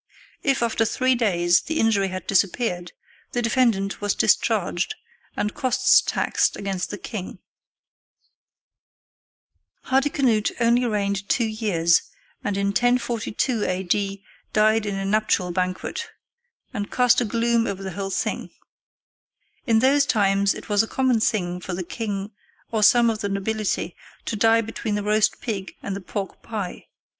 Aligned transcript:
If 0.41 0.63
after 0.63 0.83
three 0.83 1.13
days 1.13 1.61
the 1.61 1.79
injury 1.79 2.07
had 2.07 2.25
disappeared, 2.25 2.91
the 3.33 3.41
defendant 3.43 4.01
was 4.01 4.15
discharged 4.15 4.95
and 5.37 5.53
costs 5.53 6.01
taxed 6.01 6.57
against 6.57 6.89
the 6.89 6.97
king. 6.97 7.37
[Illustration: 9.91 9.91
DYING 9.91 10.01
BETWEEN 10.01 10.25
COURSES.] 10.25 10.53
Hardicanute 10.55 10.55
only 10.65 10.85
reigned 10.87 11.29
two 11.29 11.45
years, 11.45 12.01
and 12.43 12.57
in 12.57 12.67
1042 12.69 13.63
A.D. 13.63 14.23
died 14.53 14.87
at 14.87 14.93
a 14.95 15.05
nuptial 15.05 15.51
banquet, 15.51 16.07
and 16.73 16.89
cast 16.89 17.21
a 17.21 17.23
gloom 17.25 17.67
over 17.67 17.83
the 17.83 17.91
whole 17.91 18.09
thing. 18.09 18.49
In 19.67 19.77
those 19.77 20.07
times 20.07 20.55
it 20.55 20.67
was 20.67 20.81
a 20.81 20.87
common 20.87 21.19
thing 21.19 21.59
for 21.61 21.75
the 21.75 21.83
king 21.83 22.31
or 22.71 22.81
some 22.81 23.11
of 23.11 23.21
the 23.21 23.29
nobility 23.29 23.95
to 24.25 24.35
die 24.35 24.61
between 24.61 24.95
the 24.95 25.03
roast 25.03 25.41
pig 25.41 25.75
and 25.83 25.95
the 25.95 26.01
pork 26.01 26.41
pie. 26.41 26.87